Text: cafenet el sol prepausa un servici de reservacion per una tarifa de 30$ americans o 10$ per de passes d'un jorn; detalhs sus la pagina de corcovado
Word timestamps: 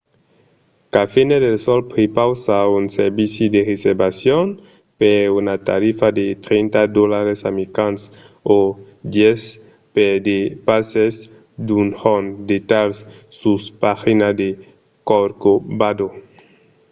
cafenet 0.93 1.43
el 1.51 1.57
sol 1.65 1.81
prepausa 1.93 2.57
un 2.77 2.85
servici 2.97 3.45
de 3.53 3.61
reservacion 3.71 4.47
per 4.99 5.17
una 5.39 5.55
tarifa 5.69 6.07
de 6.19 6.25
30$ 6.45 7.41
americans 7.51 7.99
o 8.55 8.57
10$ 9.15 9.43
per 9.95 10.11
de 10.27 10.37
passes 10.67 11.15
d'un 11.67 11.87
jorn; 12.01 12.25
detalhs 12.53 12.97
sus 13.39 13.61
la 13.69 13.71
pagina 13.85 14.27
de 14.41 14.49
corcovado 15.09 16.07